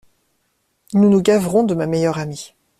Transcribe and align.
Nous 0.95 1.09
nous 1.11 1.21
gaverons 1.21 1.61
de 1.63 1.75
ma 1.75 1.85
meilleure 1.85 2.17
amie. 2.17 2.55